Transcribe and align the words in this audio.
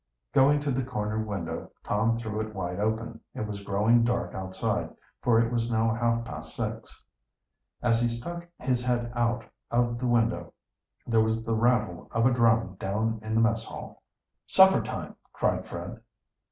Going 0.33 0.59
to 0.61 0.71
the 0.71 0.81
corner 0.83 1.19
window 1.23 1.71
Tom 1.83 2.17
threw 2.17 2.41
it 2.41 2.55
wide 2.55 2.79
open. 2.79 3.19
It 3.35 3.45
was 3.45 3.63
growing 3.63 4.03
dark 4.03 4.33
outside, 4.33 4.89
for 5.21 5.39
it 5.39 5.53
was 5.53 5.69
now 5.69 5.93
half 5.93 6.25
past 6.25 6.55
six. 6.55 7.03
As 7.83 8.01
he 8.01 8.07
stuck 8.07 8.47
his 8.57 8.83
head 8.83 9.11
out 9.13 9.45
of 9.69 9.99
the 9.99 10.07
window 10.07 10.55
there 11.05 11.21
was 11.21 11.43
the 11.43 11.53
rattle 11.53 12.07
of 12.13 12.25
a 12.25 12.33
drum 12.33 12.77
down 12.79 13.19
in 13.21 13.35
the 13.35 13.41
mess 13.41 13.63
hall. 13.63 14.01
"Supper 14.47 14.81
time!" 14.81 15.17
cried 15.33 15.67
Fred. 15.67 16.01